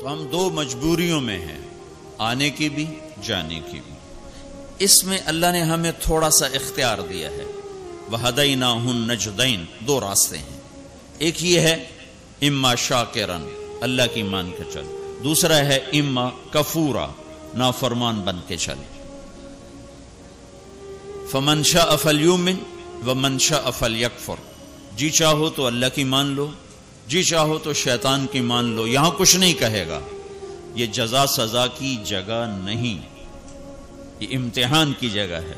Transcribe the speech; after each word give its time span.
تو 0.00 0.12
ہم 0.12 0.26
دو 0.32 0.50
مجبوریوں 0.50 1.20
میں 1.20 1.38
ہیں، 1.38 1.58
آنے 2.18 2.50
کی 2.50 2.68
بھی، 2.68 2.86
جانے 3.22 3.60
کی 3.72 3.80
بھی۔ 3.86 3.94
اس 4.78 5.04
میں 5.04 5.18
اللہ 5.24 5.46
نے 5.52 5.62
ہمیں 5.62 5.92
تھوڑا 6.00 6.30
سا 6.30 6.46
اختیار 6.46 6.98
دیا 6.98 7.30
ہے۔ 7.30 7.44
وہ 8.10 8.28
ہدعینہ 8.28 8.64
ہن 8.64 9.08
نجدین 9.08 9.64
دو 9.80 10.00
راستے 10.00 10.38
ہیں۔ 10.38 10.60
ایک 11.18 11.44
یہ 11.44 11.60
ہے، 11.60 11.88
اما 12.42 12.74
شاکرن 12.74 13.48
اللہ 13.80 14.02
کی 14.14 14.22
مان 14.22 14.50
کے 14.58 14.62
چل۔ 14.72 14.84
دوسرا 15.24 15.56
ہے، 15.56 15.76
اما 15.76 16.28
کفورا۔ 16.50 17.06
نافرمان 17.54 18.20
بن 18.20 18.36
کے 18.48 18.56
چل۔ 18.56 18.78
فمنشا 21.30 21.82
افل 21.82 22.20
یومن 22.20 22.56
و 23.06 23.14
منشا 23.14 23.56
افل 23.64 24.02
یکفر 24.02 24.34
جی 24.96 25.10
چاہو 25.10 25.50
تو 25.50 25.66
اللہ 25.66 25.86
کی 25.94 26.04
مان 26.04 26.26
لو۔ 26.26 26.50
جی 27.08 27.22
چاہو 27.22 27.58
تو 27.58 27.72
شیطان 27.72 28.26
کی 28.26 28.40
مان 28.40 28.64
لو، 28.64 28.86
یہاں 28.86 29.10
کچھ 29.18 29.36
نہیں 29.36 29.54
کہے 29.54 29.88
گا۔ 29.88 30.00
یہ 30.74 30.86
جزا 30.86 31.26
سزا 31.26 31.66
کی 31.66 31.96
جگہ 32.04 32.58
نہیں، 32.64 33.08
یہ 34.20 34.36
امتحان 34.36 34.92
کی 35.00 35.10
جگہ 35.10 35.40
ہے۔ 35.48 35.54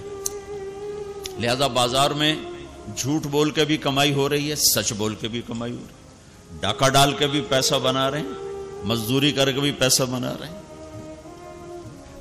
لہذا 1.38 1.66
بازار 1.66 2.10
میں 2.10 2.36
جھوٹ 2.96 3.26
بول 3.26 3.50
کے 3.50 3.64
بھی 3.64 3.76
کمائی 3.76 4.12
ہو 4.12 4.28
رہی 4.28 4.50
ہے، 4.50 4.54
سچ 4.54 4.92
بول 4.92 5.14
کے 5.14 5.28
بھی 5.28 5.42
کمائی 5.46 5.72
ہو 5.72 5.78
رہی 5.78 5.84
ہے۔ 5.84 6.58
ڈاکہ 6.60 6.88
ڈال 6.88 7.12
کے 7.12 7.26
بھی 7.26 7.40
پیسہ 7.40 7.74
بنا 7.82 8.10
رہے 8.10 8.20
ہیں، 8.20 8.28
مزدوری 8.84 9.32
کر 9.32 9.52
کے 9.52 9.60
بھی 9.60 9.72
پیسہ 9.72 10.02
بنا 10.02 10.34
رہے 10.40 10.46
ہیں۔ 10.46 10.62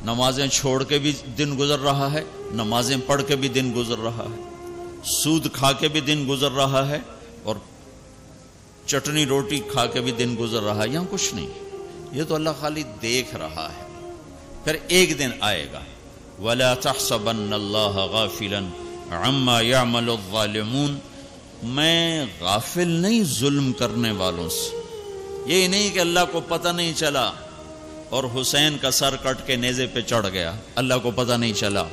نمازیں 0.05 0.47
چھوڑ 0.47 0.83
کے 0.83 0.99
بھی 0.99 1.13
دن 1.38 1.55
گزر 1.59 1.80
رہا 1.80 2.13
ہے، 2.13 2.23
نمازیں 2.52 2.97
پڑھ 3.07 3.21
کے 3.27 3.35
بھی 3.35 3.49
دن 3.49 3.73
گزر 3.75 3.97
رہا 3.97 4.25
ہے۔ 4.30 4.41
سود 5.03 5.47
کھا 5.53 5.71
کے 5.71 5.88
بھی 5.88 5.99
دن 5.99 6.25
گزر 6.30 6.52
رہا 6.52 6.88
ہے 6.88 6.99
اور 7.44 7.55
چٹنی 8.87 9.25
روٹی 9.25 9.59
کھا 9.59 9.85
کے 9.85 10.01
بھی 10.01 10.11
دن 10.11 10.35
گزر 10.39 10.63
رہا 10.63 10.83
ہے، 10.83 10.89
یہاں 10.89 11.03
کچھ 11.09 11.35
نہیں۔ 11.35 11.47
یہ 12.11 12.23
تو 12.23 12.35
اللہ 12.35 12.49
خالی 12.59 12.83
دیکھ 13.01 13.35
رہا 13.35 13.71
ہے۔ 13.77 14.09
پھر 14.63 14.77
ایک 14.88 15.19
دن 15.19 15.29
آئے 15.39 15.67
گا۔ 15.73 15.79
ولا 16.41 16.73
تحسبن 16.73 17.53
اللہ 17.53 17.97
غافلا 18.11 18.59
عما 19.11 19.61
يعمل 19.61 20.09
الظالمون۔ 20.09 20.99
میں 21.63 22.25
غافل 22.39 22.88
نہیں 22.88 23.23
ظلم 23.23 23.73
کرنے 23.73 24.11
والوں 24.11 24.49
سے۔ 24.49 24.81
یہ 25.45 25.67
نہیں 25.67 25.89
کہ 25.89 25.99
اللہ 25.99 26.19
کو 26.31 26.41
پتہ 26.47 26.69
نہیں 26.69 26.94
چلا 26.95 27.31
اور 28.09 28.23
حسین 28.41 28.77
کا 28.81 28.91
سر 28.91 29.16
کٹ 29.23 29.47
کے 29.47 29.55
نیزے 29.55 29.88
پہ 29.88 30.01
چڑھ 30.01 30.27
گیا۔ 30.27 30.53
اللہ 30.75 30.94
کو 31.03 31.11
پتہ 31.11 31.33
نہیں 31.33 31.53
چلا 31.53 31.83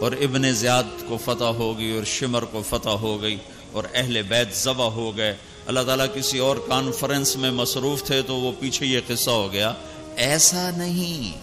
اور 0.00 0.12
ابن 0.12 0.52
زیاد 0.52 0.84
کو 1.08 1.18
فتح 1.24 1.44
ہو 1.44 1.78
گئی 1.78 1.92
اور 1.92 2.04
شمر 2.04 2.44
کو 2.44 2.62
فتح 2.68 2.88
ہو 2.88 3.22
گئی 3.22 3.36
اور 3.72 3.84
اہل 3.94 4.22
بیت 4.22 4.56
ذبح 4.56 4.84
ہو 4.84 5.16
گئے۔ 5.16 5.36
اللہ 5.66 5.80
تعالیٰ 5.80 6.06
کسی 6.14 6.38
اور 6.38 6.56
کانفرنس 6.68 7.36
میں 7.36 7.50
مصروف 7.50 8.02
تھے 8.02 8.22
تو 8.22 8.36
وہ 8.36 8.52
پیچھے 8.60 8.86
یہ 8.86 9.00
قصہ 9.06 9.30
ہو 9.30 9.52
گیا، 9.52 9.72
ایسا 10.16 10.70
نہیں۔ 10.76 11.38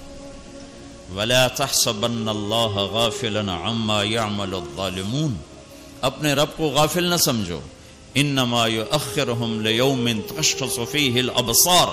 ولا 1.15 1.47
تحسبن 1.47 2.29
اللہ 2.29 2.79
غافلا 2.79 3.69
عما 3.69 4.03
يعمل 4.03 4.53
الظالمون۔ 4.53 5.33
اپنے 6.01 6.33
رب 6.33 6.47
کو 6.57 6.63
غافل 6.63 7.03
نہ 7.03 7.15
سمجھو۔ 7.15 7.59
انما 8.13 8.67
يؤخرهم 8.67 9.61
ليوم 9.61 10.09
تشخص 10.27 10.79
فيه 10.91 11.15
الابصار 11.15 11.87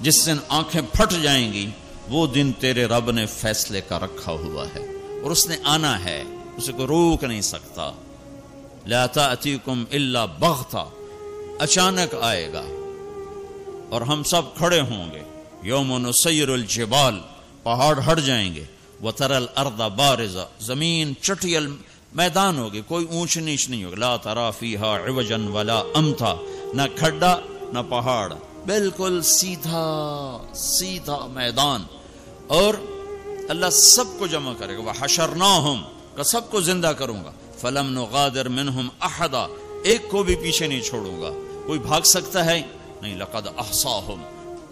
جس 0.00 0.26
دن 0.26 0.36
آنکھیں 0.48 0.82
پھٹ 0.92 1.22
جائیں 1.22 1.52
گی، 1.52 1.66
وہ 2.08 2.26
دن 2.26 2.52
تیرے 2.60 2.84
رب 2.84 3.10
نے 3.10 3.26
فیصلے 3.26 3.80
کا 3.80 3.98
رکھا 3.98 4.32
ہوا 4.32 4.66
ہے۔ 4.66 4.80
اور 5.22 5.30
اس 5.30 5.46
نے 5.46 5.56
آنا 5.64 6.04
ہے، 6.04 6.24
اسے 6.56 6.72
کو 6.72 6.86
روک 6.86 7.24
نہیں 7.24 7.40
سکتا۔ 7.40 7.92
لا 8.86 9.06
تأتيكم 9.06 9.84
الا 9.92 10.24
بغتا 10.24 10.84
اچانک 11.62 12.14
آئے 12.20 12.52
گا 12.52 12.62
اور 13.90 14.00
ہم 14.00 14.22
سب 14.22 14.42
کھڑے 14.56 14.80
ہوں 14.80 15.14
گے۔ 15.14 15.20
یوم 15.62 16.08
نسیر 16.08 16.48
الجبال، 16.48 17.20
پہاڑ 17.62 17.98
ہٹ 17.98 18.20
جائیں 18.20 18.54
گے۔ 18.54 18.64
وہ 19.00 19.10
ترل 19.10 19.46
اردا 19.56 19.88
بارزا 19.88 20.44
زمین 20.60 21.12
چٹیل 21.20 21.66
میدان 22.12 22.58
ہوگی، 22.58 22.80
کوئی 22.80 23.06
اونچ 23.10 23.36
نیچ 23.36 23.68
نہیں 23.68 23.84
ہوگی۔ 23.84 23.96
لا 23.96 24.16
ترا 24.16 24.50
فیہا 24.50 24.96
عوجن 25.08 25.48
ولا 25.48 25.82
امتھا 25.94 26.34
نہ 26.74 26.82
کھڈا، 26.96 27.36
نہ 27.72 27.78
پہاڑ۔ 27.90 28.32
بالکل 28.66 29.22
سیدھا 29.22 30.38
سیدھا 30.54 31.26
میدان۔ 31.26 31.82
اور 32.46 32.74
اللہ 33.48 33.70
سب 33.70 34.04
کو 34.18 34.26
جمع 34.26 34.52
کرے 34.58 34.76
گا۔ 34.76 34.82
وہ 34.82 34.92
حشرناہم 35.00 35.82
کہ 36.16 36.22
سب 36.22 36.50
کو 36.50 36.60
زندہ 36.60 36.92
کروں 36.98 37.24
گا۔ 37.24 37.32
فلم 37.58 37.92
نغادر 37.92 38.48
منہم 38.48 38.88
احدا، 39.00 39.46
ایک 39.84 40.10
کو 40.10 40.22
بھی 40.22 40.34
پیچھے 40.34 40.66
نہیں 40.66 40.80
چھوڑوں 40.80 41.22
گا۔ 41.22 41.51
کوئی 41.66 41.78
بھاگ 41.78 42.00
سکتا 42.00 42.44
ہے؟ 42.44 42.62
نہیں، 43.02 43.16
لقد 43.16 43.46
احصاہم، 43.46 44.22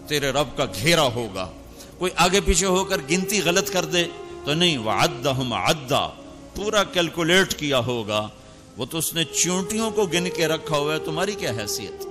تیرے 0.07 0.31
رب 0.31 0.57
کا 0.57 0.65
گھیرا 0.65 1.03
ہوگا۔ 1.03 1.49
کوئی 1.97 2.11
آگے 2.15 2.41
پیچھے 2.41 2.65
ہو 2.65 2.83
کر 2.83 2.97
گنتی 3.09 3.41
غلط 3.45 3.71
کر 3.71 3.85
دے 3.85 4.05
تو 4.45 4.53
نہیں 4.53 4.77
وہ 4.77 4.91
عدا 4.91 6.09
پورا 6.55 6.83
کیلکولیٹ 6.83 7.53
کیا 7.53 7.79
ہوگا۔ 7.79 8.27
وہ 8.77 8.85
تو 8.85 8.97
اس 8.97 9.13
نے 9.13 9.23
چونٹیوں 9.23 9.91
کو 9.91 10.05
گن 10.05 10.29
کے 10.29 10.47
رکھا 10.47 10.77
ہوا 10.77 10.93
ہے، 10.93 10.99
تمہاری 10.99 11.31
کیا 11.31 11.51
حیثیت؟ 11.51 12.10